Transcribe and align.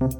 Този 0.00 0.10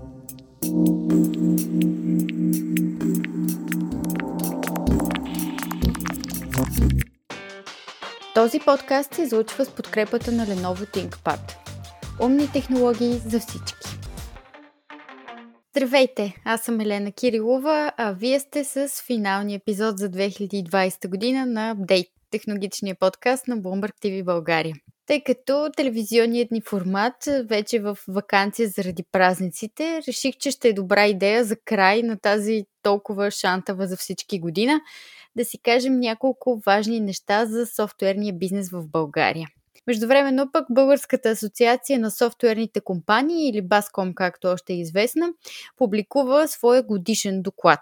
подкаст 8.67 9.15
се 9.15 9.23
излучва 9.23 9.65
с 9.65 9.75
подкрепата 9.75 10.33
на 10.33 10.47
Lenovo 10.47 10.97
ThinkPad. 10.97 11.41
Умни 12.23 12.53
технологии 12.53 13.13
за 13.13 13.41
всички. 13.41 13.89
Здравейте, 15.71 16.35
аз 16.45 16.61
съм 16.61 16.81
Елена 16.81 17.13
Кирилова, 17.13 17.93
а 17.97 18.13
вие 18.13 18.41
сте 18.41 18.65
с 18.65 18.89
финалния 19.07 19.57
епизод 19.57 19.99
за 19.99 20.11
2020 20.11 21.09
година 21.09 21.47
на 21.47 21.77
Update, 21.77 22.11
технологичния 22.31 22.97
подкаст 23.01 23.49
на 23.49 23.59
Bloomberg 23.59 23.93
TV 24.05 24.25
България. 24.25 24.75
Тъй 25.11 25.23
като 25.25 25.71
телевизионният 25.77 26.51
ни 26.51 26.61
формат 26.61 27.15
вече 27.45 27.79
в 27.79 27.99
вакансия 28.09 28.69
заради 28.69 29.03
празниците, 29.13 30.03
реших, 30.09 30.37
че 30.37 30.51
ще 30.51 30.69
е 30.69 30.73
добра 30.73 31.07
идея 31.07 31.45
за 31.45 31.57
край 31.57 32.03
на 32.03 32.19
тази 32.19 32.65
толкова 32.83 33.31
шантава 33.31 33.87
за 33.87 33.97
всички 33.97 34.41
година 34.41 34.81
да 35.37 35.45
си 35.45 35.59
кажем 35.63 36.01
няколко 36.01 36.63
важни 36.67 37.01
неща 37.01 37.47
за 37.47 37.67
софтуерния 37.67 38.33
бизнес 38.33 38.71
в 38.71 38.89
България. 38.89 39.49
Междувременно 39.87 40.53
пък 40.53 40.67
Българската 40.71 41.29
асоциация 41.29 41.99
на 41.99 42.11
софтуерните 42.11 42.81
компании 42.81 43.49
или 43.49 43.63
Баском, 43.63 44.15
както 44.15 44.49
още 44.49 44.73
е 44.73 44.81
известна, 44.81 45.33
публикува 45.77 46.49
своя 46.49 46.83
годишен 46.83 47.43
доклад. 47.43 47.81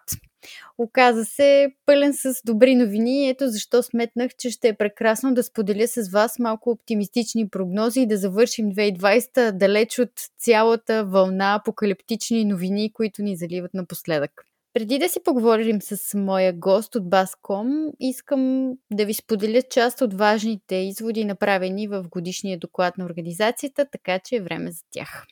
Оказа 0.79 1.25
се 1.25 1.69
пълен 1.87 2.15
с 2.15 2.35
добри 2.45 2.75
новини. 2.75 3.29
Ето 3.29 3.49
защо 3.49 3.83
сметнах, 3.83 4.31
че 4.39 4.51
ще 4.51 4.69
е 4.69 4.77
прекрасно 4.77 5.35
да 5.35 5.43
споделя 5.43 5.89
с 5.89 6.11
вас 6.11 6.39
малко 6.39 6.71
оптимистични 6.71 7.49
прогнози 7.49 8.01
и 8.01 8.07
да 8.07 8.17
завършим 8.17 8.73
2020 8.73 9.53
далеч 9.53 9.99
от 9.99 10.13
цялата 10.39 11.05
вълна 11.05 11.55
апокалиптични 11.55 12.45
новини, 12.45 12.93
които 12.93 13.23
ни 13.23 13.37
заливат 13.37 13.75
напоследък. 13.75 14.45
Преди 14.75 14.99
да 14.99 15.09
си 15.09 15.21
поговорим 15.25 15.83
с 15.83 16.19
моя 16.19 16.53
гост 16.53 16.95
от 16.95 17.11
Баском, 17.11 17.91
искам 18.01 18.73
да 18.93 19.07
ви 19.07 19.15
споделя 19.15 19.63
част 19.63 20.01
от 20.01 20.15
важните 20.15 20.75
изводи, 20.75 21.25
направени 21.25 21.89
в 21.89 22.05
годишния 22.11 22.59
доклад 22.59 22.99
на 22.99 23.05
организацията, 23.05 23.87
така 23.93 24.19
че 24.19 24.37
е 24.37 24.41
време 24.41 24.71
за 24.71 24.83
тях. 24.91 25.27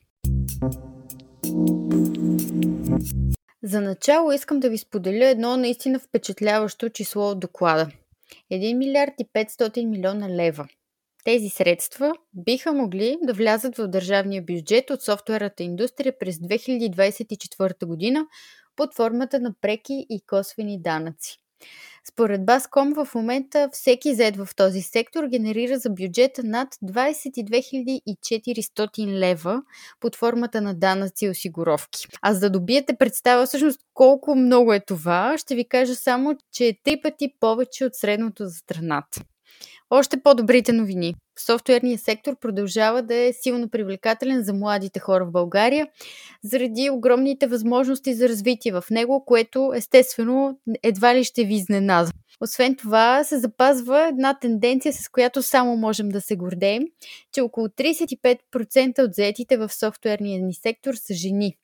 За 3.66 3.80
начало 3.80 4.32
искам 4.32 4.60
да 4.60 4.70
ви 4.70 4.78
споделя 4.78 5.26
едно 5.26 5.56
наистина 5.56 5.98
впечатляващо 5.98 6.88
число 6.88 7.30
от 7.30 7.40
доклада. 7.40 7.90
1 8.52 8.74
милиард 8.76 9.12
и 9.18 9.24
500 9.24 9.84
милиона 9.84 10.28
лева. 10.28 10.68
Тези 11.24 11.48
средства 11.48 12.12
биха 12.34 12.72
могли 12.72 13.18
да 13.22 13.32
влязат 13.32 13.76
в 13.76 13.88
държавния 13.88 14.42
бюджет 14.42 14.90
от 14.90 15.02
софтуерната 15.02 15.62
индустрия 15.62 16.18
през 16.18 16.36
2024 16.36 17.86
година 17.86 18.26
под 18.76 18.94
формата 18.94 19.40
на 19.40 19.54
преки 19.60 20.06
и 20.10 20.20
косвени 20.26 20.82
данъци. 20.82 21.38
Според 22.08 22.46
Баском 22.46 22.94
в 22.94 23.14
момента 23.14 23.68
всеки 23.72 24.14
зед 24.14 24.36
в 24.36 24.48
този 24.56 24.82
сектор 24.82 25.24
генерира 25.24 25.78
за 25.78 25.90
бюджета 25.90 26.42
над 26.44 26.68
22 26.84 28.00
400 28.06 29.06
лева 29.06 29.62
под 30.00 30.16
формата 30.16 30.60
на 30.60 30.74
данъци 30.74 31.24
и 31.24 31.28
осигуровки. 31.28 32.06
А 32.22 32.34
за 32.34 32.40
да 32.40 32.50
добиете 32.50 32.96
представа 32.96 33.46
всъщност 33.46 33.80
колко 33.94 34.34
много 34.34 34.72
е 34.72 34.80
това, 34.80 35.38
ще 35.38 35.54
ви 35.54 35.68
кажа 35.68 35.94
само, 35.94 36.36
че 36.52 36.66
е 36.66 36.76
три 36.84 37.00
пъти 37.00 37.28
повече 37.40 37.84
от 37.84 37.94
средното 37.94 38.46
за 38.46 38.54
страната. 38.54 39.20
Още 39.90 40.22
по-добрите 40.22 40.72
новини. 40.72 41.14
Софтуерният 41.40 42.00
сектор 42.00 42.36
продължава 42.40 43.02
да 43.02 43.14
е 43.14 43.32
силно 43.32 43.68
привлекателен 43.68 44.42
за 44.42 44.52
младите 44.52 45.00
хора 45.00 45.26
в 45.26 45.32
България, 45.32 45.88
заради 46.44 46.90
огромните 46.90 47.46
възможности 47.46 48.14
за 48.14 48.28
развитие 48.28 48.72
в 48.72 48.84
него, 48.90 49.24
което 49.24 49.72
естествено 49.74 50.58
едва 50.82 51.14
ли 51.14 51.24
ще 51.24 51.44
ви 51.44 51.54
изненада. 51.54 52.10
Освен 52.40 52.76
това, 52.76 53.24
се 53.24 53.38
запазва 53.38 54.08
една 54.08 54.38
тенденция, 54.38 54.92
с 54.92 55.08
която 55.08 55.42
само 55.42 55.76
можем 55.76 56.08
да 56.08 56.20
се 56.20 56.36
гордеем, 56.36 56.82
че 57.32 57.40
около 57.40 57.66
35% 57.68 59.04
от 59.04 59.14
заетите 59.14 59.56
в 59.56 59.72
софтуерния 59.72 60.42
ни 60.42 60.54
сектор 60.54 60.94
са 60.94 61.14
жени. 61.14 61.56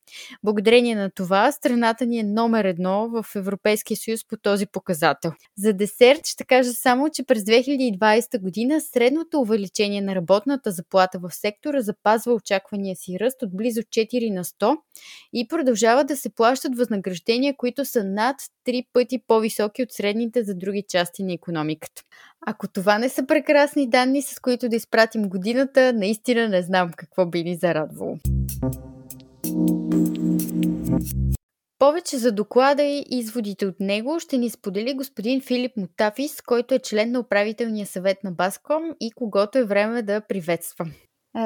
Благодарение 0.44 0.94
на 0.94 1.10
това, 1.10 1.52
страната 1.52 2.06
ни 2.06 2.18
е 2.18 2.22
номер 2.22 2.64
едно 2.64 3.08
в 3.08 3.26
Европейския 3.36 3.96
съюз 3.96 4.20
по 4.28 4.36
този 4.36 4.66
показател. 4.66 5.32
За 5.58 5.72
десерт 5.72 6.26
ще 6.26 6.44
кажа 6.44 6.72
само, 6.72 7.08
че 7.10 7.22
през 7.22 7.42
2020 7.42 8.40
година 8.40 8.80
средното 8.80 9.40
увеличение 9.40 10.00
на 10.00 10.14
работната 10.14 10.70
заплата 10.70 11.18
в 11.18 11.34
сектора 11.34 11.80
запазва 11.80 12.32
очаквания 12.32 12.96
си 12.96 13.16
ръст 13.20 13.42
от 13.42 13.56
близо 13.56 13.80
4 13.80 14.34
на 14.34 14.44
100 14.44 14.76
и 15.32 15.48
продължава 15.48 16.04
да 16.04 16.16
се 16.16 16.34
плащат 16.34 16.76
възнаграждения, 16.76 17.54
които 17.56 17.84
са 17.84 18.04
над 18.04 18.36
3 18.66 18.86
пъти 18.92 19.18
по-високи 19.26 19.82
от 19.82 19.92
средните 19.92 20.44
за 20.44 20.54
други 20.54 20.84
части 20.88 21.22
на 21.22 21.32
економиката. 21.32 22.02
Ако 22.46 22.68
това 22.68 22.98
не 22.98 23.08
са 23.08 23.26
прекрасни 23.26 23.90
данни, 23.90 24.22
с 24.22 24.40
които 24.40 24.68
да 24.68 24.76
изпратим 24.76 25.28
годината, 25.28 25.92
наистина 25.92 26.48
не 26.48 26.62
знам 26.62 26.90
какво 26.96 27.26
би 27.26 27.44
ни 27.44 27.56
зарадвало. 27.56 28.18
Повече 31.78 32.18
за 32.18 32.32
доклада 32.32 32.82
и 32.82 33.04
изводите 33.10 33.66
от 33.66 33.80
него 33.80 34.20
ще 34.20 34.38
ни 34.38 34.50
сподели 34.50 34.94
господин 34.94 35.40
Филип 35.40 35.76
Мутафис, 35.76 36.42
който 36.42 36.74
е 36.74 36.78
член 36.78 37.12
на 37.12 37.20
управителния 37.20 37.86
съвет 37.86 38.18
на 38.24 38.32
Баском 38.32 38.82
и 39.00 39.12
когото 39.12 39.58
е 39.58 39.64
време 39.64 40.02
да 40.02 40.20
приветствам. 40.20 40.90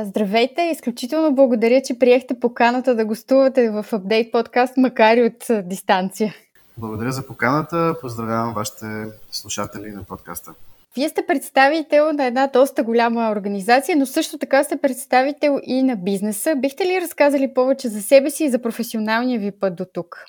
Здравейте! 0.02 0.62
Изключително 0.62 1.34
благодаря, 1.34 1.82
че 1.82 1.98
приехте 1.98 2.40
поканата 2.40 2.94
да 2.94 3.04
гостувате 3.04 3.70
в 3.70 3.86
Update 3.90 4.30
подкаст, 4.30 4.76
макар 4.76 5.16
и 5.16 5.22
от 5.22 5.68
дистанция. 5.68 6.34
Благодаря 6.78 7.12
за 7.12 7.26
поканата. 7.26 7.94
Поздравявам 8.00 8.54
вашите 8.54 8.86
слушатели 9.30 9.90
на 9.90 10.04
подкаста. 10.04 10.54
Вие 10.96 11.08
сте 11.08 11.26
представител 11.26 12.12
на 12.12 12.24
една 12.24 12.46
доста 12.46 12.82
голяма 12.82 13.30
организация, 13.30 13.96
но 13.96 14.06
също 14.06 14.38
така 14.38 14.64
сте 14.64 14.76
представител 14.76 15.60
и 15.62 15.82
на 15.82 15.96
бизнеса. 15.96 16.54
Бихте 16.56 16.84
ли 16.84 17.00
разказали 17.00 17.54
повече 17.54 17.88
за 17.88 18.02
себе 18.02 18.30
си 18.30 18.44
и 18.44 18.50
за 18.50 18.62
професионалния 18.62 19.40
ви 19.40 19.50
път 19.50 19.76
до 19.76 19.84
тук? 19.84 20.24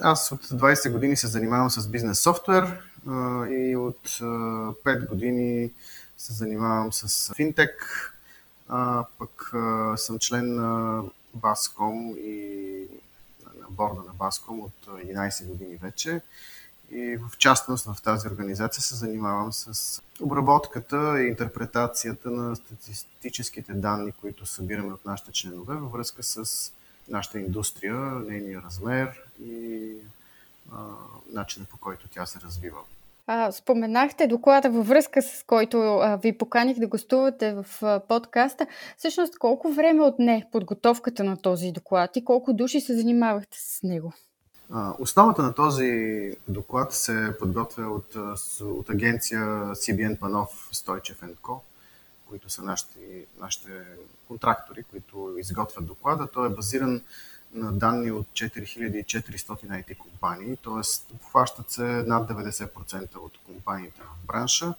Аз 0.00 0.32
от 0.32 0.46
20 0.46 0.92
години 0.92 1.16
се 1.16 1.26
занимавам 1.26 1.70
с 1.70 1.88
бизнес 1.88 2.20
софтуер 2.20 2.64
и 3.50 3.76
от 3.76 4.08
5 4.08 5.08
години 5.08 5.70
се 6.16 6.32
занимавам 6.32 6.92
с 6.92 7.34
финтек. 7.34 7.74
Пък 9.18 9.52
съм 9.96 10.18
член 10.18 10.54
на 10.54 11.02
Баском 11.34 12.14
и 12.18 12.86
на 13.60 13.66
борда 13.70 14.00
на 14.06 14.12
Баском 14.18 14.60
от 14.60 14.86
11 14.86 15.46
години 15.46 15.76
вече. 15.76 16.20
И 16.90 17.16
в 17.16 17.38
частност 17.38 17.84
в 17.84 18.02
тази 18.02 18.28
организация 18.28 18.82
се 18.82 18.94
занимавам 18.94 19.52
с 19.52 20.02
обработката 20.20 21.22
и 21.22 21.28
интерпретацията 21.28 22.30
на 22.30 22.56
статистическите 22.56 23.72
данни, 23.72 24.12
които 24.12 24.46
събираме 24.46 24.92
от 24.92 25.04
нашите 25.04 25.32
членове 25.32 25.74
във 25.74 25.92
връзка 25.92 26.22
с 26.22 26.72
нашата 27.08 27.40
индустрия, 27.40 27.94
нейния 28.00 28.62
размер 28.62 29.22
и 29.44 29.92
а, 30.72 30.76
начина 31.32 31.66
по 31.70 31.76
който 31.76 32.08
тя 32.08 32.26
се 32.26 32.40
развива. 32.40 32.78
Споменахте 33.50 34.26
доклада 34.26 34.70
във 34.70 34.88
връзка 34.88 35.22
с 35.22 35.44
който 35.46 36.00
ви 36.22 36.38
поканих 36.38 36.78
да 36.78 36.86
гостувате 36.86 37.54
в 37.54 38.00
подкаста. 38.08 38.66
Всъщност 38.96 39.38
колко 39.38 39.72
време 39.72 40.02
отне 40.02 40.46
подготовката 40.52 41.24
на 41.24 41.36
този 41.36 41.72
доклад 41.72 42.16
и 42.16 42.24
колко 42.24 42.52
души 42.52 42.80
се 42.80 42.96
занимавахте 42.96 43.58
с 43.60 43.82
него? 43.82 44.12
Основата 44.98 45.42
на 45.42 45.54
този 45.54 46.32
доклад 46.48 46.92
се 46.92 47.36
подготвя 47.38 47.86
от, 47.86 48.16
от 48.60 48.90
агенция 48.90 49.40
CBN 49.74 50.18
Панов 50.18 50.68
Стойчев 50.72 51.20
Co., 51.42 51.60
които 52.28 52.50
са 52.50 52.62
нашите, 52.62 53.26
нашите 53.40 53.70
контрактори, 54.28 54.82
които 54.82 55.34
изготвят 55.38 55.86
доклада. 55.86 56.26
Той 56.26 56.46
е 56.46 56.54
базиран 56.54 57.00
на 57.54 57.72
данни 57.72 58.12
от 58.12 58.26
4400 58.26 59.46
IT 59.46 59.96
компании, 59.96 60.56
т.е. 60.56 61.14
обхващат 61.14 61.70
се 61.70 61.82
над 61.82 62.30
90% 62.30 63.16
от 63.16 63.38
компаниите 63.46 64.00
в 64.00 64.26
бранша. 64.26 64.74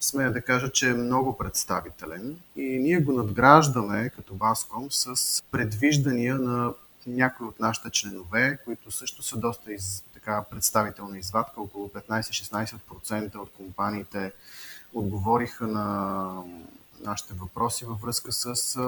Смея 0.00 0.32
да 0.32 0.42
кажа, 0.42 0.72
че 0.72 0.90
е 0.90 0.94
много 0.94 1.38
представителен 1.38 2.36
и 2.56 2.78
ние 2.78 3.00
го 3.00 3.12
надграждаме 3.12 4.10
като 4.10 4.34
Баском 4.34 4.86
с 4.90 5.42
предвиждания 5.50 6.38
на 6.38 6.72
някои 7.06 7.46
от 7.46 7.60
нашите 7.60 7.90
членове, 7.90 8.58
които 8.64 8.90
също 8.90 9.22
са 9.22 9.36
доста 9.36 9.72
из, 9.72 10.04
така, 10.14 10.44
представителна 10.50 11.18
извадка, 11.18 11.60
около 11.60 11.88
15-16% 11.88 13.36
от 13.36 13.50
компаниите 13.52 14.32
отговориха 14.94 15.66
на 15.66 16.34
нашите 17.00 17.34
въпроси 17.34 17.84
във 17.84 18.00
връзка 18.00 18.32
с 18.32 18.78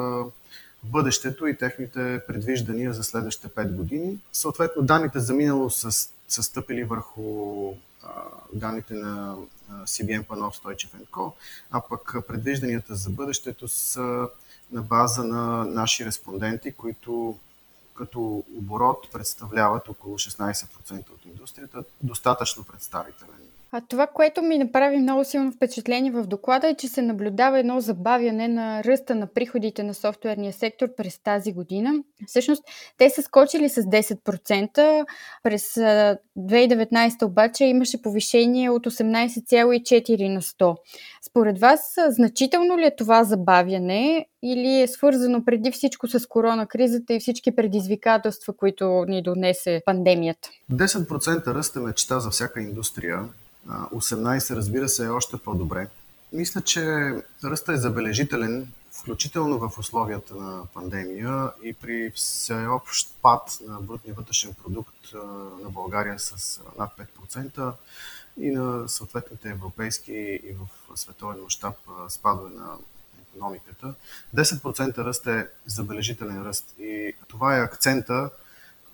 бъдещето 0.85 1.47
и 1.47 1.57
техните 1.57 2.21
предвиждания 2.27 2.93
за 2.93 3.05
следващите 3.05 3.49
5 3.49 3.73
години. 3.73 4.19
Съответно, 4.33 4.83
данните 4.83 5.21
за 5.21 5.35
минало 5.35 5.71
са, 5.71 6.11
са 6.29 6.43
стъпили 6.43 6.85
върху 6.85 7.73
данните 8.53 8.95
на 8.95 9.37
CBM 9.69 10.23
Панов 10.23 10.57
Стойчев 10.57 10.91
Co, 11.11 11.33
а 11.71 11.81
пък 11.81 12.17
предвижданията 12.29 12.95
за 12.95 13.11
бъдещето 13.11 13.69
са 13.69 14.29
на 14.73 14.83
база 14.83 15.25
на 15.25 15.65
наши 15.65 16.05
респонденти, 16.05 16.73
които 16.73 17.39
като 17.95 18.45
оборот 18.57 19.09
представляват 19.13 19.89
около 19.89 20.19
16% 20.19 21.11
от 21.11 21.25
индустрията, 21.25 21.85
достатъчно 22.03 22.65
представителен 22.65 23.41
а 23.77 23.81
това, 23.89 24.07
което 24.07 24.43
ми 24.43 24.59
направи 24.59 24.97
много 24.99 25.25
силно 25.25 25.53
впечатление 25.53 26.11
в 26.11 26.27
доклада 26.27 26.69
е, 26.69 26.75
че 26.75 26.89
се 26.89 27.03
наблюдава 27.03 27.59
едно 27.59 27.81
забавяне 27.81 28.49
на 28.49 28.85
ръста 28.85 29.15
на 29.15 29.27
приходите 29.27 29.83
на 29.83 29.95
софтуерния 29.95 30.53
сектор 30.53 30.89
през 30.97 31.23
тази 31.23 31.53
година. 31.53 31.95
Всъщност, 32.27 32.65
те 32.99 33.11
са 33.11 33.23
скочили 33.23 33.69
с 33.69 33.83
10%. 33.83 35.05
През 35.43 35.75
2019 35.75 37.23
обаче 37.23 37.65
имаше 37.65 38.03
повишение 38.03 38.71
от 38.71 38.87
18,4 38.87 40.35
на 40.35 40.43
100. 40.43 40.77
Според 41.29 41.59
вас, 41.59 41.95
значително 42.09 42.79
ли 42.79 42.85
е 42.85 42.97
това 42.97 43.25
забавяне 43.25 44.27
или 44.43 44.81
е 44.81 44.87
свързано 44.87 45.45
преди 45.45 45.71
всичко 45.71 46.09
с 46.09 46.27
корона 46.27 46.67
кризата 46.67 47.15
и 47.15 47.21
всички 47.21 47.57
предизвикателства, 47.57 48.57
които 48.57 49.05
ни 49.09 49.23
донесе 49.23 49.83
пандемията? 49.87 50.49
10% 50.73 51.47
ръст 51.47 51.77
е 51.77 51.79
мечта 51.79 52.21
за 52.21 52.31
всяка 52.31 52.61
индустрия 52.61 53.29
18, 53.69 54.57
разбира 54.57 54.89
се, 54.89 55.05
е 55.05 55.09
още 55.09 55.37
по-добре. 55.37 55.89
Мисля, 56.33 56.61
че 56.61 56.83
ръстът 57.45 57.75
е 57.75 57.81
забележителен, 57.81 58.73
включително 58.93 59.59
в 59.59 59.79
условията 59.79 60.35
на 60.35 60.67
пандемия 60.75 61.51
и 61.63 61.75
при 61.75 62.13
всеобщ 62.15 63.15
пад 63.23 63.59
на 63.69 63.81
брутния 63.81 64.15
вътрешен 64.15 64.55
продукт 64.55 65.13
на 65.63 65.71
България 65.71 66.19
с 66.19 66.61
над 66.79 66.91
5% 67.21 67.73
и 68.37 68.51
на 68.51 68.89
съответните 68.89 69.49
европейски 69.49 70.13
и 70.45 70.53
в 70.53 70.97
световен 70.97 71.43
мащаб 71.43 71.75
спадове 72.09 72.51
на 72.51 72.77
економиката. 73.29 73.95
10% 74.37 74.99
ръст 74.99 75.27
е 75.27 75.49
забележителен 75.67 76.43
ръст 76.43 76.75
и 76.79 77.15
това 77.29 77.57
е 77.57 77.63
акцента, 77.63 78.31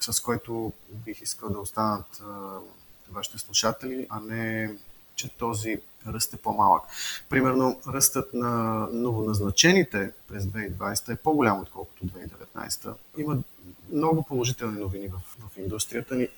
с 0.00 0.20
който 0.20 0.72
бих 0.90 1.20
искал 1.20 1.50
да 1.50 1.58
останат 1.58 2.22
вашите 3.12 3.38
слушатели, 3.38 4.06
а 4.10 4.20
не 4.20 4.70
че 5.20 5.28
този 5.28 5.80
ръст 6.06 6.34
е 6.34 6.36
по-малък. 6.36 6.82
Примерно, 7.28 7.80
ръстът 7.88 8.34
на 8.34 8.86
новоназначените 8.92 10.12
през 10.28 10.44
2020 10.44 11.12
е 11.12 11.16
по-голям, 11.16 11.60
отколкото 11.60 12.04
2019. 12.06 12.94
Има 13.18 13.38
много 13.92 14.22
положителни 14.22 14.80
новини 14.80 15.08
в, 15.08 15.18
в 15.18 15.58
индустрията 15.58 16.14
ни. 16.14 16.28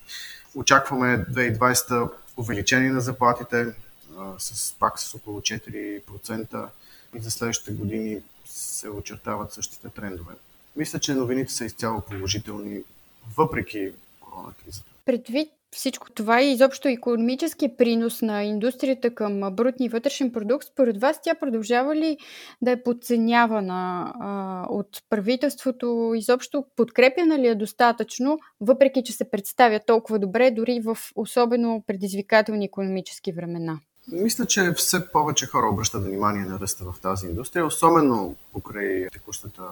Очакваме 0.55 1.25
2020 1.25 2.11
увеличение 2.37 2.91
на 2.91 3.01
заплатите 3.01 3.75
а, 4.19 4.33
с, 4.39 4.75
пак 4.79 5.01
с 5.01 5.15
около 5.15 5.41
4% 5.41 6.69
и 7.15 7.21
за 7.21 7.31
следващите 7.31 7.73
години 7.73 8.23
се 8.45 8.89
очертават 8.89 9.53
същите 9.53 9.89
трендове. 9.89 10.35
Мисля, 10.77 10.99
че 10.99 11.15
новините 11.15 11.53
са 11.53 11.65
изцяло 11.65 12.01
положителни, 12.01 12.83
въпреки 13.37 13.93
корона 14.21 14.53
кризата. 14.65 14.91
Предвид 15.05 15.49
всичко 15.73 16.13
това 16.13 16.43
и 16.43 16.53
изобщо 16.53 16.89
економически 16.89 17.77
принос 17.77 18.23
на 18.23 18.45
индустрията 18.45 19.15
към 19.15 19.41
брутни 19.53 19.89
вътрешен 19.89 20.33
продукт, 20.33 20.67
според 20.67 21.01
вас 21.01 21.21
тя 21.23 21.35
продължава 21.35 21.97
ли 21.97 22.19
да 22.63 22.71
е 22.71 22.83
подценявана 22.83 24.13
а, 24.21 24.67
от 24.71 24.89
правителството? 25.11 26.13
Изобщо 26.17 26.65
подкрепяна 26.77 27.39
ли 27.39 27.47
е 27.47 27.55
достатъчно, 27.55 28.39
въпреки 28.61 29.03
че 29.05 29.13
се 29.13 29.31
представя 29.31 29.81
толкова 29.87 30.19
добре, 30.19 30.51
дори 30.51 30.81
в 30.81 30.99
особено 31.17 31.85
предизвикателни 31.87 32.65
економически 32.65 33.33
времена? 33.33 33.79
Мисля, 34.13 34.47
че 34.47 34.73
все 34.77 35.13
повече 35.13 35.47
хора 35.47 35.67
обръщат 35.67 36.05
внимание 36.05 36.45
на 36.45 36.61
ръста 36.61 36.85
в 36.85 37.01
тази 37.01 37.27
индустрия, 37.27 37.67
особено 37.67 38.37
покрай 38.53 39.09
текущата 39.13 39.63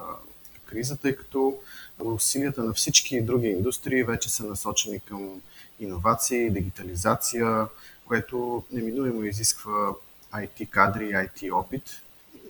криза, 0.71 0.97
тъй 0.97 1.17
като 1.17 1.59
усилията 2.05 2.63
на 2.63 2.73
всички 2.73 3.21
други 3.21 3.49
индустрии 3.49 4.05
вече 4.05 4.31
са 4.31 4.45
насочени 4.45 5.01
към 5.01 5.41
иновации, 5.81 6.51
дигитализация, 6.51 7.67
което 8.07 8.65
неминуемо 8.73 9.25
изисква 9.25 9.95
IT 10.35 10.69
кадри 10.69 11.05
IT 11.05 11.53
опит. 11.53 11.83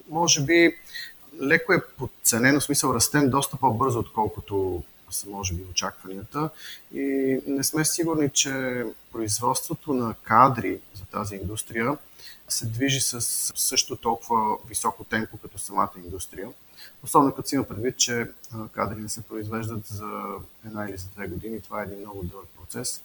Може 0.08 0.44
би 0.44 0.76
леко 1.42 1.72
е 1.72 1.86
подценено, 1.98 2.60
в 2.60 2.64
смисъл 2.64 2.94
растем 2.94 3.30
доста 3.30 3.56
по-бързо, 3.56 3.98
отколкото 3.98 4.82
са 5.10 5.28
може 5.28 5.54
би 5.54 5.64
очакванията 5.70 6.50
и 6.94 7.38
не 7.46 7.64
сме 7.64 7.84
сигурни, 7.84 8.30
че 8.30 8.84
производството 9.12 9.94
на 9.94 10.14
кадри 10.22 10.80
за 10.94 11.04
тази 11.04 11.36
индустрия 11.36 11.98
се 12.48 12.66
движи 12.66 13.00
с 13.00 13.20
също 13.56 13.96
толкова 13.96 14.56
високо 14.68 15.04
темпо 15.04 15.36
като 15.36 15.58
самата 15.58 15.90
индустрия. 16.04 16.48
Особено 17.02 17.34
като 17.34 17.48
си 17.48 17.54
има 17.54 17.64
предвид, 17.64 17.96
че 17.96 18.30
кадри 18.72 19.00
не 19.00 19.08
се 19.08 19.22
произвеждат 19.22 19.86
за 19.86 20.10
една 20.66 20.88
или 20.88 20.96
за 20.96 21.06
две 21.08 21.28
години. 21.28 21.60
Това 21.60 21.80
е 21.80 21.84
един 21.84 21.98
много 21.98 22.22
дълъг 22.22 22.46
процес. 22.58 23.02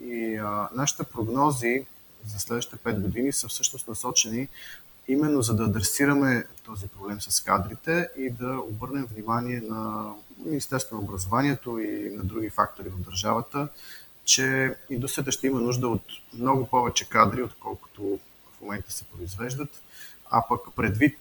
И 0.00 0.36
а, 0.36 0.68
нашите 0.74 1.04
прогнози 1.04 1.86
за 2.26 2.38
следващите 2.38 2.76
5 2.76 3.00
години 3.00 3.32
са 3.32 3.48
всъщност 3.48 3.88
насочени 3.88 4.48
именно 5.08 5.42
за 5.42 5.56
да 5.56 5.64
адресираме 5.64 6.46
този 6.64 6.88
проблем 6.88 7.20
с 7.20 7.40
кадрите 7.40 8.08
и 8.16 8.30
да 8.30 8.58
обърнем 8.58 9.06
внимание 9.14 9.60
на 9.60 10.12
Министерството 10.44 10.94
на 10.94 11.00
образованието 11.00 11.78
и 11.78 12.10
на 12.16 12.24
други 12.24 12.50
фактори 12.50 12.88
в 12.88 13.00
държавата, 13.00 13.68
че 14.24 14.76
индустрията 14.90 15.32
ще 15.32 15.46
има 15.46 15.60
нужда 15.60 15.88
от 15.88 16.04
много 16.34 16.66
повече 16.66 17.08
кадри, 17.08 17.42
отколкото 17.42 18.18
в 18.56 18.60
момента 18.60 18.92
се 18.92 19.04
произвеждат. 19.04 19.82
А 20.30 20.42
пък 20.48 20.60
предвид, 20.76 21.18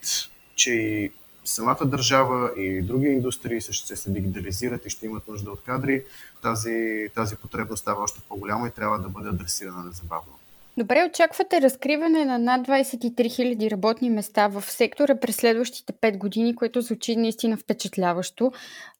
че 0.55 0.71
и 0.71 1.11
самата 1.45 1.85
държава 1.85 2.51
и 2.57 2.81
други 2.81 3.07
индустрии 3.07 3.61
ще 3.61 3.95
се 3.95 4.11
дигитализират 4.11 4.85
и 4.85 4.89
ще 4.89 5.05
имат 5.05 5.27
нужда 5.27 5.51
от 5.51 5.63
кадри, 5.63 6.03
тази, 6.41 7.07
тази 7.15 7.35
потребност 7.35 7.81
става 7.81 8.03
още 8.03 8.21
по-голяма 8.29 8.67
и 8.67 8.71
трябва 8.71 8.99
да 8.99 9.09
бъде 9.09 9.29
адресирана 9.29 9.83
незабавно. 9.83 10.33
Добре, 10.77 11.07
очаквате 11.09 11.61
разкриване 11.61 12.25
на 12.25 12.39
над 12.39 12.67
23 12.67 13.11
000 13.11 13.71
работни 13.71 14.09
места 14.09 14.47
в 14.47 14.61
сектора 14.61 15.19
през 15.19 15.35
следващите 15.35 15.93
5 15.93 16.17
години, 16.17 16.55
което 16.55 16.81
звучи 16.81 17.15
наистина 17.15 17.57
впечатляващо. 17.57 18.51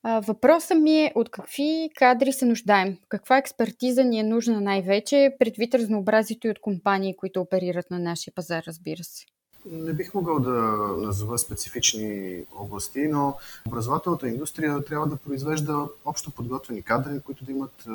Въпросът 0.03 0.77
ми 0.77 1.03
е 1.03 1.11
от 1.15 1.29
какви 1.29 1.89
кадри 1.95 2.33
се 2.33 2.45
нуждаем? 2.45 2.97
Каква 3.09 3.37
експертиза 3.37 4.03
ни 4.03 4.19
е 4.19 4.23
нужна 4.23 4.61
най-вече, 4.61 5.35
предвид 5.39 5.75
разнообразието 5.75 6.47
и 6.47 6.49
от 6.49 6.59
компании, 6.61 7.15
които 7.17 7.41
оперират 7.41 7.91
на 7.91 7.99
нашия 7.99 8.33
пазар, 8.33 8.63
разбира 8.67 9.03
се? 9.03 9.25
Не 9.65 9.93
бих 9.93 10.13
могъл 10.13 10.39
да 10.39 10.51
назова 10.97 11.37
специфични 11.37 12.43
области, 12.55 13.07
но 13.07 13.37
образователната 13.67 14.27
индустрия 14.27 14.85
трябва 14.85 15.07
да 15.07 15.15
произвежда 15.15 15.87
общо 16.05 16.31
подготвени 16.31 16.81
кадри, 16.81 17.21
които 17.25 17.45
да 17.45 17.51
имат 17.51 17.85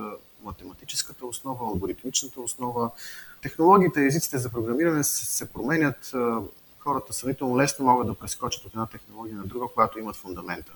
математическата 0.42 1.26
основа, 1.26 1.66
алгоритмичната 1.66 2.40
основа. 2.40 2.90
Технологиите 3.42 4.00
и 4.00 4.06
езиците 4.06 4.38
за 4.38 4.50
програмиране 4.50 5.04
се 5.04 5.46
променят. 5.52 6.12
Хората 6.78 7.12
сравнително 7.12 7.58
лесно 7.58 7.84
могат 7.84 8.06
да 8.06 8.14
прескочат 8.14 8.64
от 8.64 8.72
една 8.72 8.86
технология 8.86 9.36
на 9.36 9.44
друга, 9.44 9.66
когато 9.74 9.98
имат 9.98 10.16
фундамента. 10.16 10.72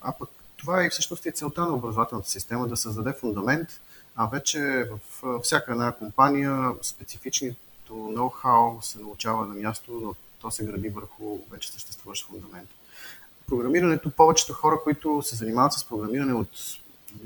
А 0.00 0.12
пък 0.12 0.30
това 0.56 0.84
е 0.84 0.90
всъщност 0.90 1.26
и 1.26 1.32
целта 1.32 1.60
на 1.60 1.74
образователната 1.74 2.30
система 2.30 2.68
да 2.68 2.76
създаде 2.76 3.12
фундамент, 3.12 3.68
а 4.16 4.26
вече 4.26 4.88
в 4.90 5.40
всяка 5.42 5.72
една 5.72 5.92
компания 5.92 6.72
специфични 6.82 7.56
ноу-хау 7.94 8.80
се 8.80 8.98
научава 8.98 9.46
на 9.46 9.54
място, 9.54 10.00
но 10.02 10.14
то 10.40 10.50
се 10.50 10.64
гради 10.64 10.88
върху 10.88 11.38
вече 11.50 11.72
съществуващ 11.72 12.26
фундамент. 12.26 12.68
Програмирането, 13.46 14.10
повечето 14.10 14.52
хора, 14.52 14.80
които 14.84 15.22
се 15.22 15.36
занимават 15.36 15.72
с 15.72 15.84
програмиране 15.84 16.32
от, 16.32 16.50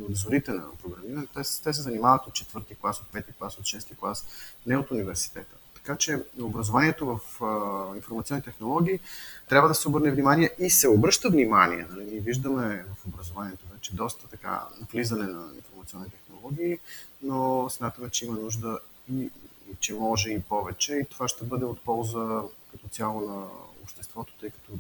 от 0.02 0.16
зорите 0.16 0.52
на 0.52 0.64
програмиране, 0.83 1.26
те, 1.26 1.40
те 1.64 1.73
се 1.73 1.83
занимават 1.83 2.26
от 2.26 2.35
четвърти 2.35 2.75
клас, 2.75 3.00
от 3.00 3.07
пети 3.12 3.33
клас, 3.38 3.59
от 3.59 3.66
шести 3.66 3.95
клас, 3.97 4.26
не 4.66 4.76
от 4.76 4.90
университета. 4.90 5.57
Така 5.75 5.97
че 5.97 6.23
образованието 6.40 7.07
в 7.07 7.45
а, 7.45 7.97
информационни 7.97 8.42
технологии 8.42 9.00
трябва 9.49 9.69
да 9.69 9.75
се 9.75 9.88
обърне 9.88 10.11
внимание 10.11 10.50
и 10.59 10.71
се 10.71 10.88
обръща 10.88 11.31
внимание. 11.31 11.87
Нали? 11.90 12.04
Ние 12.04 12.21
виждаме 12.21 12.85
в 12.95 13.07
образованието 13.07 13.64
вече 13.73 13.95
доста 13.95 14.28
така 14.28 14.62
влизане 14.92 15.25
на 15.25 15.45
информационни 15.57 16.11
технологии, 16.11 16.78
но 17.23 17.71
смятаме, 17.71 18.11
че 18.11 18.26
има 18.26 18.38
нужда 18.38 18.78
и 19.12 19.31
и 19.72 19.76
че 19.80 19.94
може 19.94 20.30
и 20.30 20.42
повече. 20.42 20.94
И 20.94 21.04
това 21.04 21.28
ще 21.28 21.44
бъде 21.44 21.64
от 21.64 21.80
полза 21.80 22.42
като 22.70 22.88
цяло 22.88 23.20
на 23.20 23.46
обществото, 23.82 24.34
тъй 24.40 24.50
като 24.50 24.72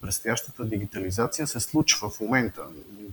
предстоящата 0.00 0.64
дигитализация 0.64 1.46
се 1.46 1.60
случва 1.60 2.10
в 2.10 2.20
момента. 2.20 2.62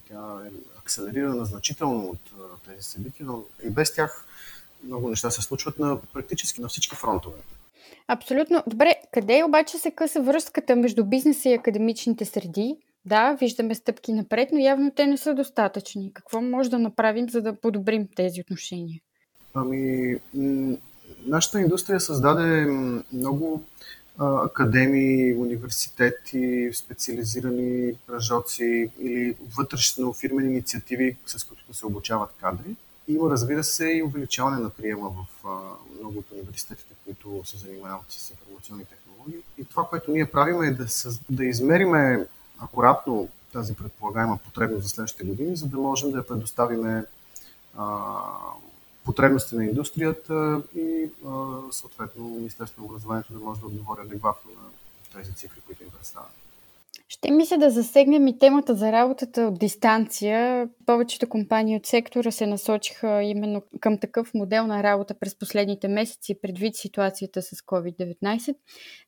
Тя 0.08 0.42
е 0.46 0.80
акселерирана 0.80 1.46
значително 1.46 2.10
от 2.10 2.32
тези 2.66 2.84
събития, 2.84 3.26
но 3.26 3.44
и 3.64 3.70
без 3.70 3.94
тях 3.94 4.26
много 4.84 5.10
неща 5.10 5.32
се 5.32 5.42
случват 5.42 5.80
на 5.80 6.02
практически 6.14 6.62
на 6.62 6.68
всички 6.68 6.96
фронтове. 6.96 7.38
Абсолютно. 8.08 8.64
Добре, 8.68 8.96
къде 9.14 9.44
обаче 9.44 9.78
се 9.78 9.92
къса 9.92 10.22
връзката 10.22 10.76
между 10.76 11.06
бизнеса 11.06 11.50
и 11.50 11.54
академичните 11.54 12.26
среди? 12.26 12.78
Да, 13.06 13.34
виждаме 13.34 13.76
стъпки 13.76 14.14
напред, 14.14 14.50
но 14.52 14.60
явно 14.60 14.92
те 14.92 15.08
не 15.08 15.18
са 15.18 15.34
достатъчни. 15.34 16.14
Какво 16.14 16.42
може 16.42 16.70
да 16.70 16.80
направим, 16.80 17.30
за 17.30 17.42
да 17.42 17.60
подобрим 17.60 18.08
тези 18.16 18.42
отношения? 18.42 19.02
Ами, 19.56 20.20
нашата 21.26 21.62
индустрия 21.62 22.00
създаде 22.00 22.66
много 23.14 23.64
академии, 24.20 25.36
университети, 25.36 26.70
специализирани 26.74 27.94
пръжоци 28.08 28.90
или 29.00 29.36
вътрешно 29.58 30.14
фирмени 30.14 30.50
инициативи, 30.50 31.18
с 31.26 31.44
които 31.44 31.74
се 31.74 31.86
обучават 31.86 32.30
кадри. 32.42 32.76
Има, 33.08 33.30
разбира 33.30 33.64
се, 33.64 33.86
и 33.86 34.04
увеличаване 34.04 34.58
на 34.58 34.70
приема 34.70 35.10
в 35.10 35.26
много 36.00 36.20
от 36.20 36.32
университетите, 36.32 36.94
които 37.06 37.42
се 37.46 37.58
занимават 37.58 38.06
с 38.10 38.30
информационни 38.30 38.86
технологии. 38.86 39.40
И 39.58 39.66
това, 39.66 39.88
което 39.90 40.12
ние 40.12 40.26
правим 40.26 40.64
е 40.64 40.72
да, 40.72 40.86
да 41.30 41.46
измериме 41.46 42.28
акуратно 42.60 43.30
тази 43.54 43.76
предполагаема 43.76 44.38
потребност 44.46 44.84
за 44.84 44.90
следващите 44.90 45.24
години, 45.24 45.56
за 45.56 45.68
да 45.68 45.78
можем 45.78 46.12
да 46.12 46.18
я 46.18 46.28
предоставиме 46.28 47.06
потребности 49.06 49.56
на 49.56 49.66
индустрията 49.66 50.64
и 50.76 51.10
съответно 51.72 52.24
Министерството 52.30 52.82
на 52.82 52.86
образованието 52.86 53.34
да 53.34 53.40
може 53.40 53.60
да 53.60 53.66
отговори 53.66 54.02
адекватно 54.02 54.52
на 54.52 54.70
тези 55.20 55.34
цифри, 55.34 55.62
които 55.62 55.84
им 55.84 55.90
представят. 55.90 56.32
Ще 57.14 57.32
ми 57.32 57.46
се 57.46 57.58
да 57.58 57.70
засегнем 57.70 58.28
и 58.28 58.40
темата 58.40 58.76
за 58.76 58.92
работата 58.92 59.42
от 59.42 59.60
дистанция. 59.60 60.70
Повечето 60.86 61.30
компании 61.30 61.78
от 61.78 61.86
сектора 61.86 62.32
се 62.32 62.48
насочиха 62.48 63.24
именно 63.24 63.64
към 63.80 63.98
такъв 63.98 64.34
модел 64.34 64.68
на 64.68 64.84
работа 64.84 65.14
през 65.20 65.36
последните 65.36 65.88
месеци, 65.88 66.36
предвид 66.42 66.76
ситуацията 66.76 67.42
с 67.42 67.50
COVID-19. 67.50 68.56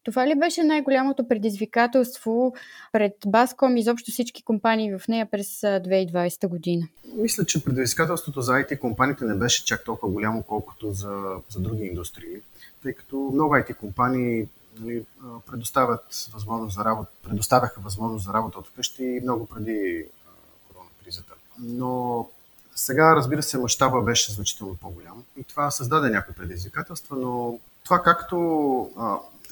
Това 0.03 0.27
ли 0.27 0.39
беше 0.39 0.63
най-голямото 0.63 1.27
предизвикателство 1.27 2.53
пред 2.91 3.13
Баском 3.27 3.77
и 3.77 3.79
изобщо 3.79 4.11
всички 4.11 4.43
компании 4.43 4.97
в 4.97 5.07
нея 5.07 5.27
през 5.31 5.61
2020 5.61 6.47
година? 6.47 6.87
Мисля, 7.15 7.45
че 7.45 7.63
предизвикателството 7.63 8.41
за 8.41 8.51
IT 8.51 8.79
компаниите 8.79 9.25
не 9.25 9.35
беше 9.35 9.65
чак 9.65 9.83
толкова 9.83 10.11
голямо, 10.11 10.43
колкото 10.43 10.91
за, 10.91 11.23
за 11.49 11.59
други 11.59 11.85
индустрии, 11.85 12.37
тъй 12.83 12.93
като 12.93 13.29
много 13.33 13.53
IT 13.53 13.75
компании 13.75 14.47
нали, 14.79 15.05
предоставят 15.51 16.29
възможност 16.33 16.75
за 16.75 16.85
работа, 16.85 17.11
предоставяха 17.23 17.81
възможност 17.81 18.25
за 18.25 18.33
работа 18.33 18.59
от 18.59 18.67
вкъщи 18.67 19.19
много 19.23 19.45
преди 19.45 20.05
корона 20.67 20.89
кризата. 21.03 21.33
Но 21.59 22.27
сега, 22.75 23.15
разбира 23.15 23.43
се, 23.43 23.57
мащаба 23.57 24.01
беше 24.01 24.31
значително 24.31 24.75
по-голям 24.75 25.23
и 25.37 25.43
това 25.43 25.71
създаде 25.71 26.09
някои 26.09 26.35
предизвикателства, 26.35 27.15
но 27.15 27.59
това 27.83 28.03
както 28.03 28.89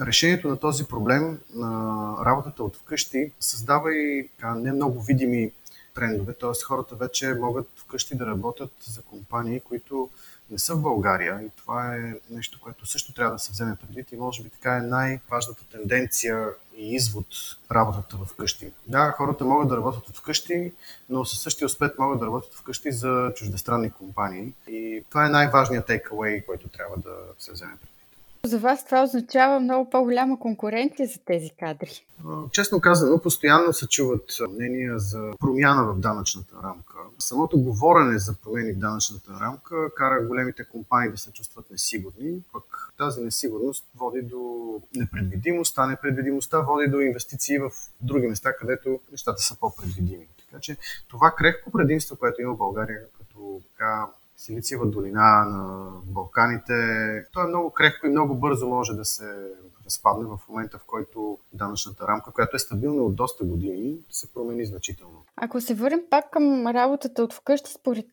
решението 0.02 0.48
на 0.48 0.58
този 0.58 0.86
проблем 0.86 1.40
на 1.56 2.16
работата 2.26 2.64
от 2.64 2.76
вкъщи 2.76 3.32
създава 3.40 3.96
и 3.96 4.30
а, 4.42 4.56
не 4.56 4.72
много 4.72 5.02
видими 5.02 5.52
трендове, 5.94 6.34
т.е. 6.34 6.64
хората 6.66 6.96
вече 6.96 7.34
могат 7.34 7.68
вкъщи 7.76 8.16
да 8.16 8.26
работят 8.26 8.72
за 8.84 9.02
компании, 9.02 9.60
които 9.60 10.10
не 10.52 10.60
са 10.60 10.76
в 10.76 10.82
България 10.82 11.42
и 11.42 11.50
това 11.50 11.96
е 11.96 12.14
нещо, 12.30 12.60
което 12.62 12.86
също 12.86 13.14
трябва 13.14 13.34
да 13.34 13.40
се 13.40 13.52
вземе 13.52 13.76
предвид 13.76 14.12
и 14.12 14.16
може 14.16 14.44
би 14.44 14.50
така 14.50 14.76
е 14.76 14.82
най-важната 14.82 15.64
тенденция 15.72 16.50
и 16.78 16.96
извод 16.96 17.28
работата 17.72 18.18
в 18.18 18.36
къщи. 18.36 18.72
Да, 18.88 19.12
хората 19.12 19.46
могат 19.46 19.70
да 19.70 19.78
работят 19.78 20.10
от 20.10 20.18
вкъщи, 20.18 20.74
но 21.10 21.26
със 21.26 21.40
същия 21.40 21.66
успех 21.66 21.92
могат 22.00 22.20
да 22.20 22.26
работят 22.26 22.54
вкъщи 22.54 22.92
за 22.92 23.32
чуждестранни 23.36 23.92
компании 23.92 24.54
и 24.68 25.04
това 25.10 25.26
е 25.26 25.30
най-важният 25.30 25.88
takeaway, 25.88 26.46
който 26.46 26.68
трябва 26.68 26.98
да 26.98 27.16
се 27.40 27.52
вземе 27.52 27.72
предвид. 27.72 27.93
За 28.48 28.60
вас 28.60 28.86
това 28.86 29.04
означава 29.04 29.60
много 29.60 29.90
по-голяма 29.90 30.40
конкуренция 30.40 31.08
за 31.08 31.20
тези 31.26 31.50
кадри. 31.60 32.06
Честно 32.52 32.82
казано, 32.82 33.22
постоянно 33.22 33.74
се 33.74 33.88
чуват 33.88 34.38
мнения 34.50 35.00
за 35.00 35.32
промяна 35.40 35.84
в 35.84 36.00
данъчната 36.00 36.56
рамка. 36.64 36.94
Самото 37.20 37.60
говорене 37.60 38.20
за 38.20 38.34
промени 38.34 38.74
в 38.74 38.78
данъчната 38.78 39.32
рамка 39.42 39.94
кара 39.96 40.28
големите 40.28 40.66
компании 40.66 41.12
да 41.12 41.18
се 41.18 41.32
чувстват 41.32 41.72
несигурни, 41.72 42.44
пък 42.54 42.94
тази 42.98 43.22
несигурност 43.22 43.86
води 43.96 44.22
до 44.22 44.82
непредвидимост, 44.96 45.78
а 45.78 45.88
непредвидимостта 45.88 46.60
води 46.60 46.88
до 46.88 47.00
инвестиции 47.00 47.60
в 47.60 47.72
други 48.02 48.28
места, 48.28 48.56
където 48.56 49.00
нещата 49.12 49.42
са 49.42 49.60
по-предвидими. 49.60 50.28
Така 50.46 50.62
че 50.62 50.78
това 51.08 51.34
крехко 51.38 51.72
предимство, 51.72 52.16
което 52.16 52.42
има 52.42 52.54
в 52.54 52.58
България 52.58 53.02
като 53.18 53.62
така 53.72 54.08
Силициева 54.38 54.86
долина 54.86 55.46
на 55.46 55.90
Балканите. 56.06 56.74
То 57.34 57.42
е 57.42 57.48
много 57.48 57.70
крехко 57.70 58.08
и 58.08 58.10
много 58.10 58.36
бързо 58.36 58.68
може 58.68 58.94
да 58.94 59.06
се 59.06 59.52
разпадне 59.86 60.26
в 60.26 60.40
момента, 60.50 60.78
в 60.78 60.84
който 60.88 61.38
данъчната 61.54 62.08
рамка, 62.08 62.32
която 62.32 62.56
е 62.56 62.60
стабилна 62.60 63.04
от 63.04 63.16
доста 63.16 63.44
години, 63.44 63.98
се 64.10 64.34
промени 64.34 64.66
значително. 64.66 65.24
Ако 65.36 65.62
се 65.62 65.74
върнем 65.74 66.02
пак 66.10 66.32
към 66.32 66.68
работата 66.68 67.24
от 67.24 67.34
вкъщи, 67.34 67.72
според 67.72 68.06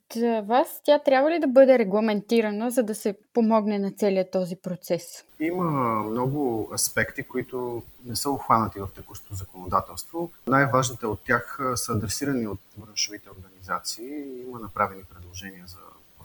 вас, 0.45 0.81
тя 0.85 0.99
трябва 0.99 1.31
ли 1.31 1.39
да 1.39 1.47
бъде 1.47 1.79
регламентирана, 1.79 2.71
за 2.71 2.83
да 2.83 2.95
се 2.95 3.17
помогне 3.35 3.79
на 3.79 3.93
целият 3.93 4.31
този 4.31 4.57
процес? 4.57 5.25
Има 5.41 5.71
много 6.03 6.71
аспекти, 6.75 7.23
които 7.23 7.83
не 8.05 8.17
са 8.17 8.31
обхванати 8.31 8.81
в 8.81 8.89
текущото 8.95 9.35
законодателство. 9.35 10.31
Най-важните 10.47 11.07
от 11.07 11.21
тях 11.25 11.59
са 11.75 11.93
адресирани 11.93 12.47
от 12.47 12.59
браншовите 12.77 13.29
организации. 13.31 14.43
Има 14.47 14.59
направени 14.59 15.03
предложения 15.15 15.65
за 15.67 15.79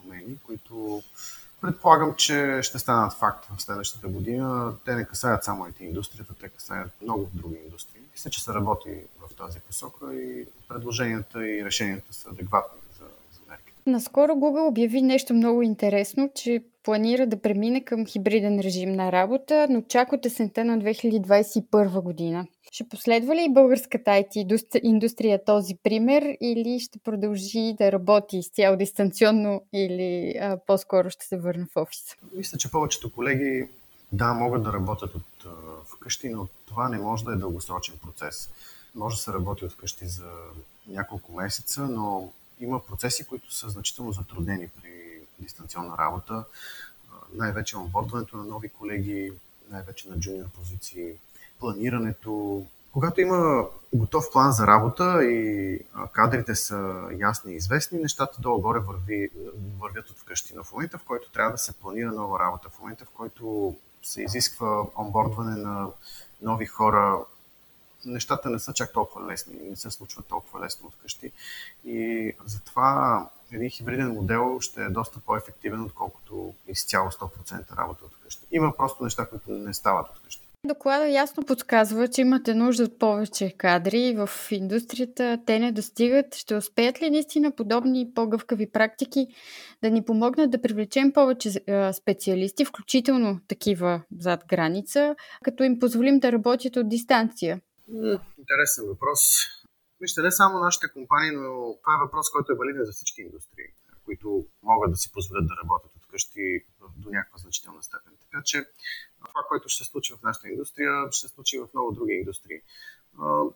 промени, 0.06 0.38
които 0.46 1.02
предполагам, 1.62 2.14
че 2.18 2.60
ще 2.62 2.80
станат 2.80 3.14
факт 3.14 3.46
в 3.58 3.62
следващата 3.62 4.08
година. 4.08 4.74
Те 4.86 4.96
не 4.96 5.06
касаят 5.06 5.44
само 5.44 5.66
IT 5.66 5.82
индустрията, 5.82 6.34
те 6.42 6.50
касаят 6.50 6.92
много 7.02 7.30
други 7.34 7.58
индустрии. 7.66 8.02
Мисля, 8.12 8.30
че 8.30 8.44
се 8.44 8.54
работи 8.54 8.90
в 9.20 9.36
тази 9.36 9.60
посока 9.60 10.16
и 10.16 10.46
предложенията 10.68 11.48
и 11.48 11.66
решенията 11.66 12.14
са 12.14 12.30
адекватни 12.30 12.80
за, 13.00 13.06
за 13.06 13.40
мерките. 13.50 13.82
Наскоро 13.86 14.32
Google 14.32 14.68
обяви 14.68 15.02
нещо 15.02 15.34
много 15.34 15.62
интересно, 15.62 16.32
че 16.36 16.64
планира 16.86 17.28
да 17.28 17.42
премине 17.42 17.84
към 17.84 18.06
хибриден 18.06 18.60
режим 18.60 18.92
на 18.92 19.12
работа, 19.12 19.68
но 19.70 19.82
чак 19.82 20.14
от 20.14 20.26
есента 20.26 20.66
на 20.66 20.78
2021 20.78 22.02
година. 22.02 22.48
Ще 22.72 22.90
последва 22.90 23.36
ли 23.36 23.54
българската 23.54 24.12
IT 24.12 24.82
индустрия 24.84 25.44
този 25.46 25.76
пример 25.84 26.38
или 26.42 26.80
ще 26.80 27.00
продължи 27.00 27.76
да 27.78 27.92
работи 27.92 28.38
изцяло 28.38 28.78
дистанционно 28.78 29.64
или 29.74 30.38
а, 30.42 30.58
по-скоро 30.68 31.10
ще 31.10 31.26
се 31.26 31.38
върне 31.38 31.66
в 31.66 31.82
офиса? 31.82 32.16
Мисля, 32.36 32.58
че 32.58 32.72
повечето 32.72 33.12
колеги 33.12 33.68
да, 34.12 34.34
могат 34.34 34.64
да 34.64 34.74
работят 34.74 35.16
от 35.16 35.46
вкъщи, 35.86 36.30
но 36.30 36.48
това 36.66 36.90
не 36.90 36.98
може 36.98 37.24
да 37.24 37.34
е 37.34 37.36
дългосрочен 37.36 37.96
процес. 38.04 38.50
Може 38.96 39.16
да 39.16 39.22
се 39.22 39.34
работи 39.34 39.66
от 39.66 39.72
вкъщи 39.72 40.06
за 40.06 40.30
няколко 40.88 41.32
месеца, 41.32 41.82
но 41.82 42.30
има 42.60 42.80
процеси, 42.84 43.26
които 43.26 43.54
са 43.54 43.70
значително 43.70 44.12
затруднени 44.12 44.68
при 44.68 45.05
дистанционна 45.40 45.98
работа. 45.98 46.44
Най-вече 47.34 47.78
онбордването 47.78 48.38
на 48.38 48.44
нови 48.44 48.70
колеги, 48.70 49.34
най-вече 49.70 50.10
на 50.10 50.20
джуниор 50.20 50.48
позиции, 50.50 51.14
планирането. 51.60 52.66
Когато 52.92 53.22
има 53.22 53.68
готов 53.94 54.32
план 54.32 54.52
за 54.52 54.68
работа 54.68 55.24
и 55.24 55.80
кадрите 56.12 56.56
са 56.56 57.10
ясни 57.20 57.54
и 57.54 57.56
известни, 57.56 58.00
нещата 58.00 58.42
долу-горе 58.42 58.80
върви, 58.80 59.30
вървят 59.80 60.10
от 60.10 60.18
вкъщи. 60.18 60.54
Но 60.56 60.64
в 60.64 60.72
момента, 60.72 60.98
в 60.98 61.04
който 61.04 61.32
трябва 61.32 61.52
да 61.52 61.58
се 61.58 61.74
планира 61.74 62.12
нова 62.12 62.40
работа, 62.40 62.70
в 62.70 62.80
момента, 62.80 63.06
в 63.06 63.10
който 63.10 63.76
се 64.04 64.22
изисква 64.24 64.86
онбордване 64.98 65.56
на 65.56 65.88
нови 66.42 66.66
хора, 66.66 67.26
нещата 68.06 68.50
не 68.50 68.60
са 68.60 68.74
чак 68.74 68.94
толкова 68.94 69.32
лесни, 69.32 69.56
не 69.70 69.76
се 69.76 69.92
случват 69.92 70.26
толкова 70.26 70.60
лесно 70.66 70.90
вкъщи. 70.90 71.32
И 71.86 72.34
затова 72.46 73.30
един 73.56 73.70
хибриден 73.70 74.08
модел 74.08 74.58
ще 74.60 74.84
е 74.84 74.90
доста 74.90 75.20
по-ефективен, 75.20 75.82
отколкото 75.82 76.54
изцяло 76.68 77.10
100% 77.12 77.78
работа 77.78 78.06
от 78.06 78.12
вкъщи. 78.14 78.48
Има 78.52 78.74
просто 78.78 79.04
неща, 79.04 79.26
които 79.26 79.52
не 79.52 79.74
стават 79.74 80.10
от 80.10 80.18
вкъщи. 80.18 80.42
Доклада 80.68 81.08
ясно 81.08 81.44
подсказва, 81.44 82.08
че 82.08 82.22
имате 82.22 82.54
нужда 82.54 82.84
от 82.84 83.00
повече 83.00 83.54
кадри 83.58 84.16
в 84.18 84.30
индустрията. 84.52 85.40
Те 85.46 85.60
не 85.60 85.72
достигат. 85.72 86.36
Ще 86.36 86.56
успеят 86.56 87.02
ли 87.02 87.10
наистина 87.10 87.52
подобни 87.52 88.12
по-гъвкави 88.16 88.72
практики 88.72 89.28
да 89.84 89.90
ни 89.90 90.06
помогнат 90.06 90.52
да 90.52 90.62
привлечем 90.62 91.12
повече 91.12 91.52
специалисти, 91.94 92.66
включително 92.66 93.40
такива 93.48 94.02
зад 94.20 94.44
граница, 94.50 95.16
като 95.44 95.64
им 95.64 95.80
позволим 95.80 96.20
да 96.20 96.32
работят 96.32 96.76
от 96.76 96.90
дистанция? 96.90 97.62
Интересен 98.38 98.86
въпрос. 98.88 99.20
Вижте, 100.06 100.22
не 100.22 100.32
само 100.32 100.60
нашите 100.60 100.88
компании, 100.94 101.32
но 101.32 101.78
това 101.82 101.94
е 101.96 102.04
въпрос, 102.06 102.32
който 102.32 102.52
е 102.52 102.56
валиден 102.56 102.86
за 102.86 102.92
всички 102.92 103.22
индустрии, 103.22 103.66
които 104.06 104.48
могат 104.64 104.92
да 104.92 104.98
си 104.98 105.12
позволят 105.12 105.48
да 105.48 105.56
работят 105.64 105.96
от 105.96 106.08
къщи 106.08 106.66
до 106.98 107.10
някаква 107.10 107.38
значителна 107.38 107.84
степен. 107.84 108.14
Така 108.22 108.42
че 108.46 108.66
това, 109.28 109.42
което 109.48 109.70
ще 109.70 109.84
се 109.84 109.92
случи 109.92 110.14
в 110.14 110.22
нашата 110.24 110.50
индустрия, 110.50 111.12
ще 111.12 111.28
се 111.28 111.34
случи 111.34 111.60
в 111.60 111.68
много 111.74 111.92
други 111.92 112.14
индустрии. 112.14 112.62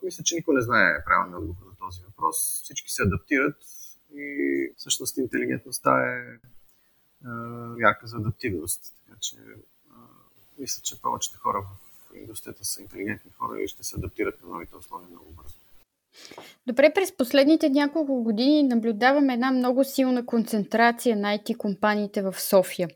Мисля, 0.04 0.24
че 0.24 0.36
никой 0.36 0.56
не 0.56 0.62
знае 0.62 1.04
правилно 1.06 1.38
отговор 1.38 1.66
на 1.72 1.76
този 1.78 2.04
въпрос. 2.04 2.62
Всички 2.64 2.92
се 2.92 3.04
адаптират 3.04 3.58
и 4.14 4.28
всъщност 4.78 5.18
интелигентността 5.18 6.16
е 6.16 6.40
мярка 7.78 8.08
за 8.08 8.18
адаптивност. 8.18 8.94
Така 9.06 9.20
че 9.22 9.36
мисля, 10.60 10.82
че 10.84 11.02
повечето 11.02 11.40
хора 11.40 11.62
в 11.62 12.16
индустрията 12.16 12.66
са 12.66 12.82
интелигентни 12.82 13.32
хора 13.32 13.62
и 13.62 13.68
ще 13.68 13.84
се 13.84 13.96
адаптират 13.96 14.44
на 14.44 14.50
новите 14.50 14.76
условия 14.76 15.10
много 15.10 15.32
бързо. 15.32 15.59
Добре, 16.68 16.94
през 16.96 17.18
последните 17.18 17.70
няколко 17.70 18.24
години 18.24 18.64
наблюдаваме 18.64 19.34
една 19.34 19.52
много 19.52 19.84
силна 19.84 20.26
концентрация 20.26 21.16
на 21.16 21.38
IT 21.38 21.58
компаниите 21.58 22.22
в 22.22 22.36
София. 22.40 22.90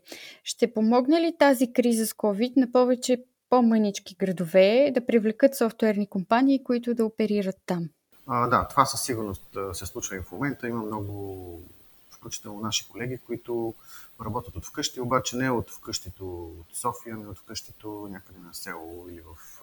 Ще 0.44 0.72
помогне 0.72 1.20
ли 1.20 1.36
тази 1.38 1.72
криза 1.72 2.06
с 2.06 2.12
COVID 2.12 2.52
на 2.56 2.72
повече 2.72 3.24
по-мънички 3.50 4.14
градове 4.14 4.90
да 4.94 5.06
привлекат 5.06 5.56
софтуерни 5.56 6.06
компании, 6.06 6.64
които 6.64 6.94
да 6.94 7.04
оперират 7.04 7.56
там? 7.66 7.88
А, 8.26 8.46
да, 8.46 8.68
това 8.68 8.86
със 8.86 9.02
сигурност 9.02 9.56
се 9.72 9.86
случва 9.86 10.16
и 10.16 10.20
в 10.20 10.32
момента. 10.32 10.68
Има 10.68 10.82
много, 10.82 11.60
включително 12.10 12.60
наши 12.60 12.88
колеги, 12.88 13.18
които 13.26 13.74
работят 14.24 14.56
от 14.56 14.64
вкъщи, 14.64 15.00
обаче 15.00 15.36
не 15.36 15.50
от 15.50 15.70
вкъщито 15.70 16.44
от 16.44 16.76
София, 16.76 17.16
не 17.16 17.26
от 17.26 17.38
вкъщито 17.38 18.08
някъде 18.10 18.38
на 18.38 18.54
село 18.54 19.06
или 19.10 19.20
в 19.20 19.62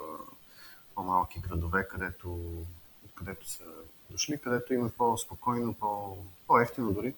по-малки 0.96 1.40
градове, 1.40 1.88
където, 1.88 2.40
където 3.16 3.50
са 3.50 3.64
дошли, 4.10 4.38
където 4.38 4.74
има 4.74 4.90
по-спокойно, 4.98 5.74
по, 5.74 6.18
по-ефтино 6.48 6.94
дори. 6.94 7.14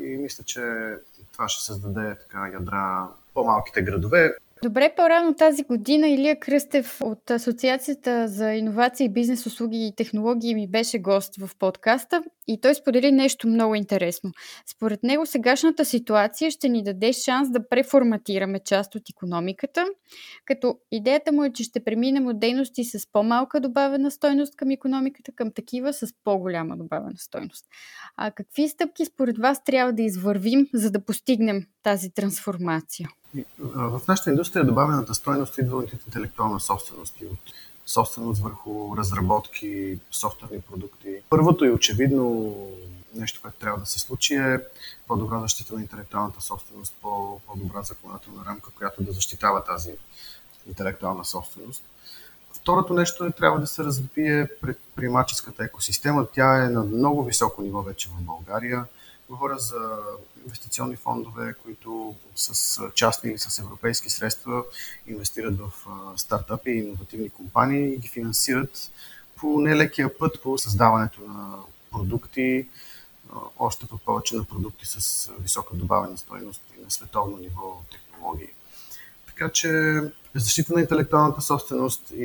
И 0.00 0.02
мисля, 0.02 0.44
че 0.44 0.94
това 1.32 1.48
ще 1.48 1.64
създаде 1.64 2.16
така 2.20 2.50
ядра 2.52 3.08
по-малките 3.34 3.82
градове. 3.82 4.34
Добре, 4.62 4.92
по-рано 4.96 5.34
тази 5.34 5.62
година 5.62 6.08
Илия 6.08 6.40
Кръстев 6.40 7.00
от 7.00 7.30
Асоциацията 7.30 8.28
за 8.28 8.52
иновации, 8.52 9.08
бизнес, 9.08 9.46
услуги 9.46 9.86
и 9.86 9.94
технологии 9.96 10.54
ми 10.54 10.66
беше 10.66 10.98
гост 10.98 11.36
в 11.36 11.50
подкаста 11.58 12.22
и 12.50 12.60
той 12.60 12.74
сподели 12.74 13.12
нещо 13.12 13.48
много 13.48 13.74
интересно. 13.74 14.32
Според 14.66 15.02
него 15.02 15.26
сегашната 15.26 15.84
ситуация 15.84 16.50
ще 16.50 16.68
ни 16.68 16.82
даде 16.82 17.12
шанс 17.12 17.50
да 17.50 17.68
преформатираме 17.68 18.60
част 18.64 18.94
от 18.94 19.02
економиката, 19.10 19.86
като 20.44 20.78
идеята 20.92 21.32
му 21.32 21.44
е, 21.44 21.52
че 21.52 21.64
ще 21.64 21.84
преминем 21.84 22.26
от 22.26 22.40
дейности 22.40 22.84
с 22.84 23.12
по-малка 23.12 23.60
добавена 23.60 24.10
стойност 24.10 24.56
към 24.56 24.70
економиката 24.70 25.32
към 25.32 25.52
такива 25.52 25.92
с 25.92 26.06
по-голяма 26.24 26.76
добавена 26.76 27.18
стойност. 27.18 27.64
А 28.16 28.30
какви 28.30 28.68
стъпки 28.68 29.04
според 29.04 29.38
вас 29.38 29.64
трябва 29.64 29.92
да 29.92 30.02
извървим, 30.02 30.66
за 30.74 30.90
да 30.90 31.04
постигнем 31.04 31.66
тази 31.82 32.10
трансформация? 32.10 33.08
В 33.58 34.00
нашата 34.08 34.30
индустрия 34.30 34.64
добавената 34.64 35.14
стойност 35.14 35.58
идва 35.58 35.76
от 35.76 35.92
интелектуална 35.92 36.60
собственост 36.60 37.20
и 37.20 37.26
от 37.26 37.38
собственост 37.90 38.42
върху 38.42 38.96
разработки, 38.96 39.98
софтуерни 40.10 40.60
продукти. 40.60 41.16
Първото 41.30 41.64
и 41.64 41.70
очевидно 41.70 42.54
нещо, 43.14 43.40
което 43.42 43.58
трябва 43.58 43.80
да 43.80 43.86
се 43.86 43.98
случи 43.98 44.34
е 44.34 44.60
по-добра 45.06 45.40
защита 45.40 45.74
на 45.74 45.80
интелектуалната 45.80 46.40
собственост, 46.40 46.94
по-добра 47.02 47.82
законодателна 47.82 48.44
рамка, 48.46 48.70
която 48.70 49.02
да 49.02 49.12
защитава 49.12 49.64
тази 49.64 49.90
интелектуална 50.66 51.24
собственост. 51.24 51.82
Второто 52.52 52.94
нещо 52.94 53.24
е 53.24 53.30
трябва 53.30 53.60
да 53.60 53.66
се 53.66 53.84
развие 53.84 54.48
предприемаческата 54.60 55.64
екосистема. 55.64 56.26
Тя 56.34 56.64
е 56.64 56.68
на 56.68 56.82
много 56.82 57.24
високо 57.24 57.62
ниво 57.62 57.82
вече 57.82 58.08
в 58.08 58.22
България. 58.22 58.84
Говоря 59.30 59.58
за 59.58 59.98
инвестиционни 60.44 60.96
фондове, 60.96 61.54
които 61.62 62.14
с 62.34 62.80
частни 62.94 63.30
или 63.30 63.38
с 63.38 63.58
европейски 63.58 64.10
средства 64.10 64.64
инвестират 65.06 65.58
в 65.58 65.72
стартъпи 66.16 66.70
и 66.70 66.78
иновативни 66.78 67.30
компании 67.30 67.94
и 67.94 67.98
ги 67.98 68.08
финансират 68.08 68.90
по 69.36 69.60
нелекия 69.60 70.18
път 70.18 70.42
по 70.42 70.58
създаването 70.58 71.20
на 71.20 71.54
продукти, 71.90 72.68
още 73.58 73.86
по 73.86 73.98
повече 73.98 74.36
на 74.36 74.44
продукти 74.44 74.86
с 74.86 75.30
висока 75.40 75.76
добавена 75.76 76.18
стоеност 76.18 76.62
и 76.78 76.84
на 76.84 76.90
световно 76.90 77.36
ниво 77.36 77.82
технологии. 77.92 78.50
Така 79.26 79.48
че 79.52 80.00
защита 80.34 80.74
на 80.74 80.80
интелектуалната 80.80 81.40
собственост 81.40 82.10
и 82.10 82.24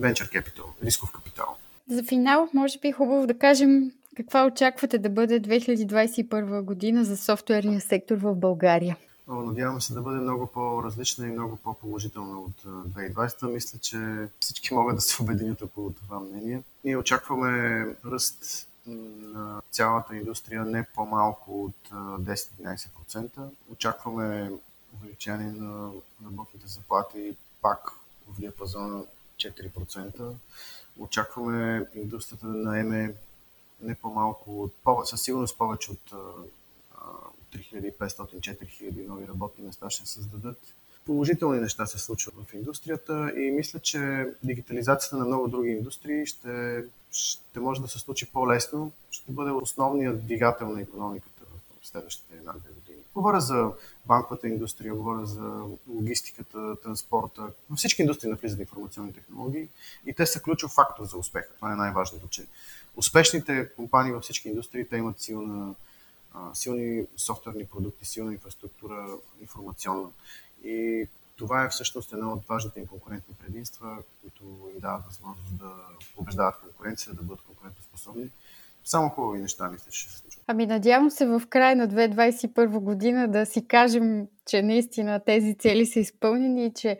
venture 0.00 0.32
capital, 0.32 0.64
рисков 0.84 1.10
капитал. 1.10 1.56
За 1.88 2.04
финал, 2.04 2.48
може 2.54 2.78
би 2.78 2.88
е 2.88 2.92
хубаво 2.92 3.26
да 3.26 3.38
кажем 3.38 3.92
каква 4.16 4.46
очаквате 4.46 4.98
да 4.98 5.10
бъде 5.10 5.40
2021 5.40 6.62
година 6.62 7.04
за 7.04 7.16
софтуерния 7.16 7.80
сектор 7.80 8.16
в 8.16 8.34
България? 8.34 8.96
Надяваме 9.28 9.80
се 9.80 9.94
да 9.94 10.02
бъде 10.02 10.18
много 10.18 10.46
по-различна 10.46 11.26
и 11.26 11.30
много 11.30 11.56
по-положителна 11.56 12.40
от 12.40 12.62
2020. 12.64 13.52
Мисля, 13.52 13.78
че 13.78 14.28
всички 14.40 14.74
могат 14.74 14.96
да 14.96 15.00
се 15.00 15.22
обединят 15.22 15.62
около 15.62 15.92
това 15.92 16.20
мнение. 16.20 16.62
Ние 16.84 16.96
очакваме 16.96 17.86
ръст 18.06 18.68
на 18.86 19.62
цялата 19.70 20.16
индустрия 20.16 20.64
не 20.64 20.86
по-малко 20.94 21.64
от 21.64 21.90
10-11%. 21.90 23.28
Очакваме 23.72 24.52
увеличение 24.96 25.52
на 25.52 25.90
работните 26.26 26.66
заплати 26.66 27.36
пак 27.62 27.92
в 28.28 28.40
диапазона 28.40 29.02
4%. 29.36 30.32
Очакваме 30.98 31.86
индустрията 31.94 32.46
да 32.46 32.54
наеме 32.54 33.14
не 33.82 33.94
по-малко 33.94 34.70
със 35.04 35.22
сигурност 35.22 35.58
повече 35.58 35.90
от 35.90 36.14
3500-4000 37.54 39.06
нови 39.06 39.28
работни 39.28 39.64
места 39.64 39.90
ще 39.90 40.06
създадат. 40.06 40.74
Положителни 41.06 41.60
неща 41.60 41.86
се 41.86 41.98
случват 41.98 42.34
в 42.34 42.54
индустрията 42.54 43.32
и 43.36 43.50
мисля, 43.50 43.78
че 43.78 44.30
дигитализацията 44.42 45.16
на 45.16 45.24
много 45.24 45.48
други 45.48 45.70
индустрии 45.70 46.26
ще, 46.26 46.84
ще 47.10 47.60
може 47.60 47.80
да 47.80 47.88
се 47.88 47.98
случи 47.98 48.30
по-лесно, 48.32 48.92
ще 49.10 49.32
бъде 49.32 49.50
основният 49.50 50.24
двигател 50.24 50.68
на 50.68 50.80
економиката 50.80 51.44
в 51.82 51.86
следващите 51.86 52.34
една-две 52.34 52.70
години. 52.70 53.02
Говоря 53.14 53.40
за 53.40 53.72
банковата 54.06 54.48
индустрия, 54.48 54.94
говоря 54.94 55.26
за 55.26 55.64
логистиката, 55.88 56.76
транспорта. 56.82 57.42
Във 57.70 57.78
всички 57.78 58.02
индустрии 58.02 58.30
навлизат 58.30 58.60
информационни 58.60 59.12
технологии 59.12 59.68
и 60.06 60.14
те 60.14 60.26
са 60.26 60.42
ключов 60.42 60.70
фактор 60.70 61.04
за 61.04 61.16
успеха. 61.16 61.54
Това 61.56 61.72
е 61.72 61.76
най-важното, 61.76 62.28
че 62.28 62.46
успешните 63.00 63.68
компании 63.76 64.12
във 64.12 64.22
всички 64.22 64.48
индустрии, 64.48 64.88
те 64.88 64.96
имат 64.96 65.20
силна, 65.20 65.74
силни 66.54 67.06
софтуерни 67.16 67.66
продукти, 67.66 68.04
силна 68.04 68.32
инфраструктура 68.32 69.06
информационна. 69.40 70.08
И 70.64 71.06
това 71.36 71.64
е 71.64 71.68
всъщност 71.68 72.12
едно 72.12 72.32
от 72.32 72.46
важните 72.46 72.80
им 72.80 72.86
конкурентни 72.86 73.34
предимства, 73.34 73.96
които 74.20 74.42
им 74.74 74.80
дават 74.80 75.06
възможност 75.06 75.58
да 75.58 75.72
побеждават 76.16 76.60
конкуренция, 76.60 77.14
да 77.14 77.22
бъдат 77.22 77.42
конкурентоспособни. 77.42 78.30
Само 78.84 79.08
хубави 79.08 79.38
неща 79.38 79.70
мисля, 79.70 79.90
че 79.90 80.00
ще 80.00 80.10
се 80.10 80.18
случват. 80.18 80.44
Ами 80.46 80.66
надявам 80.66 81.10
се 81.10 81.26
в 81.26 81.42
края 81.48 81.76
на 81.76 81.88
2021 81.88 82.66
година 82.66 83.28
да 83.28 83.46
си 83.46 83.66
кажем, 83.66 84.26
че 84.46 84.62
наистина 84.62 85.20
тези 85.26 85.54
цели 85.54 85.86
са 85.86 86.00
изпълнени 86.00 86.66
и 86.66 86.72
че 86.72 86.98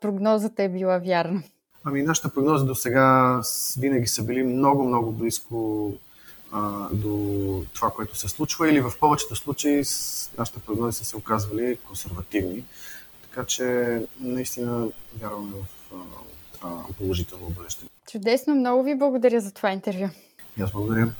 прогнозата 0.00 0.62
е 0.62 0.68
била 0.68 0.98
вярна. 0.98 1.42
Ами 1.88 2.02
нашата 2.02 2.28
прогноза 2.28 2.64
до 2.64 2.74
сега 2.74 3.40
винаги 3.78 4.06
са 4.06 4.24
били 4.24 4.42
много-много 4.42 5.12
близко 5.12 5.92
а, 6.52 6.88
до 6.92 7.64
това, 7.74 7.90
което 7.90 8.16
се 8.18 8.28
случва 8.28 8.70
или 8.70 8.80
в 8.80 8.92
повечето 9.00 9.36
случаи 9.36 9.82
нашите 10.38 10.58
прогнози 10.66 10.98
са 10.98 11.04
се 11.04 11.16
оказвали 11.16 11.78
консервативни. 11.86 12.64
Така 13.22 13.44
че 13.44 14.00
наистина 14.20 14.88
вярваме 15.20 15.52
в 15.52 15.94
това 16.52 16.84
положително 16.98 17.50
бъдеще. 17.50 17.86
Чудесно, 18.10 18.54
много 18.54 18.82
ви 18.82 18.94
благодаря 18.94 19.40
за 19.40 19.54
това 19.54 19.72
интервю. 19.72 20.08
И 20.58 20.62
аз 20.62 20.72
благодаря. 20.72 21.12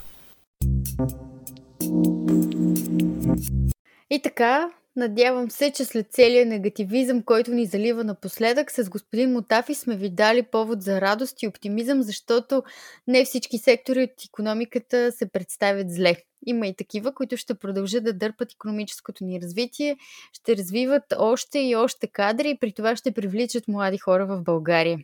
И 4.09 4.21
така, 4.23 4.69
Надявам 4.97 5.51
се, 5.51 5.71
че 5.71 5.85
след 5.85 6.07
целия 6.11 6.45
негативизъм, 6.45 7.23
който 7.23 7.51
ни 7.51 7.65
залива 7.65 8.03
напоследък, 8.03 8.71
с 8.71 8.89
господин 8.89 9.31
Мутафи 9.31 9.75
сме 9.75 9.95
ви 9.95 10.09
дали 10.09 10.43
повод 10.43 10.81
за 10.81 11.01
радост 11.01 11.43
и 11.43 11.47
оптимизъм, 11.47 12.01
защото 12.01 12.63
не 13.07 13.25
всички 13.25 13.57
сектори 13.57 14.03
от 14.03 14.25
економиката 14.25 15.11
се 15.11 15.31
представят 15.31 15.91
зле. 15.91 16.15
Има 16.45 16.67
и 16.67 16.75
такива, 16.75 17.13
които 17.13 17.37
ще 17.37 17.53
продължат 17.53 18.03
да 18.03 18.13
дърпат 18.13 18.51
економическото 18.51 19.23
ни 19.23 19.41
развитие, 19.41 19.97
ще 20.33 20.57
развиват 20.57 21.03
още 21.17 21.59
и 21.59 21.75
още 21.75 22.07
кадри 22.07 22.49
и 22.49 22.57
при 22.59 22.73
това 22.73 22.95
ще 22.95 23.11
привличат 23.11 23.67
млади 23.67 23.97
хора 23.97 24.25
в 24.25 24.41
България. 24.43 24.99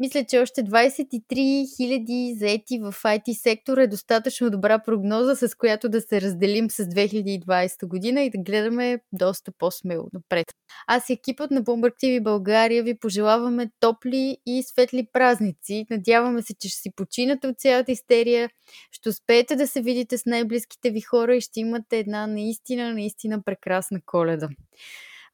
Мисля, 0.00 0.24
че 0.24 0.38
още 0.38 0.64
23 0.64 1.20
000 1.30 2.38
заети 2.38 2.78
в 2.78 2.92
IT 2.92 3.32
сектора 3.42 3.82
е 3.82 3.86
достатъчно 3.86 4.50
добра 4.50 4.78
прогноза, 4.78 5.36
с 5.36 5.54
която 5.54 5.88
да 5.88 6.00
се 6.00 6.20
разделим 6.20 6.70
с 6.70 6.84
2020 6.84 7.86
година 7.86 8.22
и 8.22 8.30
да 8.30 8.38
гледаме 8.38 8.98
доста 9.12 9.52
по-смело 9.52 10.08
напред. 10.12 10.46
Аз 10.86 11.10
и 11.10 11.12
екипът 11.12 11.50
на 11.50 11.62
Bloomberg 11.62 12.04
TV 12.04 12.22
България 12.22 12.82
ви 12.82 12.98
пожелаваме 12.98 13.70
топли 13.80 14.36
и 14.46 14.62
светли 14.62 15.06
празници. 15.12 15.86
Надяваме 15.90 16.42
се, 16.42 16.54
че 16.54 16.68
ще 16.68 16.78
си 16.80 16.90
починате 16.96 17.48
от 17.48 17.58
цялата 17.58 17.92
истерия, 17.92 18.50
ще 18.92 19.08
успеете 19.08 19.56
да 19.56 19.66
се 19.66 19.80
видите 19.80 20.18
с 20.18 20.26
най-близките 20.26 20.90
ви 20.90 21.00
хора 21.00 21.36
и 21.36 21.40
ще 21.40 21.60
имате 21.60 21.98
една 21.98 22.26
наистина, 22.26 22.94
наистина 22.94 23.42
прекрасна 23.42 24.00
коледа. 24.06 24.48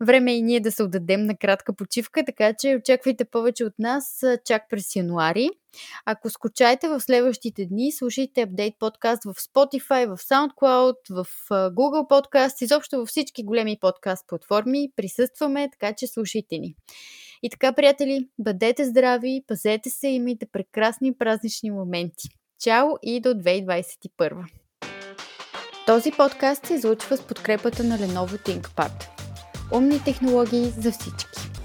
Време 0.04 0.32
е 0.32 0.36
и 0.36 0.42
ние 0.42 0.60
да 0.60 0.72
се 0.72 0.82
отдадем 0.82 1.22
на 1.22 1.36
кратка 1.36 1.72
почивка, 1.72 2.24
така 2.24 2.52
че 2.58 2.76
очаквайте 2.76 3.24
повече 3.24 3.64
от 3.64 3.72
нас 3.78 4.24
чак 4.44 4.62
през 4.70 4.96
януари. 4.96 5.48
Ако 6.06 6.30
скучаете 6.30 6.88
в 6.88 7.00
следващите 7.00 7.66
дни, 7.66 7.92
слушайте 7.92 8.42
апдейт 8.42 8.74
подкаст 8.78 9.24
в 9.24 9.34
Spotify, 9.34 10.16
в 10.16 10.18
SoundCloud, 10.18 10.94
в 11.10 11.26
Google 11.50 12.08
Podcast, 12.08 12.64
изобщо 12.64 12.96
във 12.96 13.08
всички 13.08 13.44
големи 13.44 13.78
подкаст 13.80 14.24
платформи. 14.28 14.88
Присъстваме, 14.96 15.68
така 15.72 15.94
че 15.94 16.06
слушайте 16.06 16.58
ни. 16.58 16.74
И 17.42 17.50
така, 17.50 17.72
приятели, 17.72 18.28
бъдете 18.38 18.84
здрави, 18.84 19.42
пазете 19.46 19.90
се 19.90 20.08
и 20.08 20.14
имайте 20.14 20.46
прекрасни 20.52 21.14
празнични 21.14 21.70
моменти. 21.70 22.28
Чао 22.60 22.88
и 23.02 23.20
до 23.20 23.28
2021! 23.28 24.44
Този 25.86 26.10
подкаст 26.10 26.66
се 26.66 26.74
излучва 26.74 27.16
с 27.16 27.22
подкрепата 27.22 27.84
на 27.84 27.98
Lenovo 27.98 28.48
ThinkPad. 28.48 29.15
Умни 29.72 29.98
технологии 29.98 30.72
за 30.78 30.92
всички. 30.92 31.55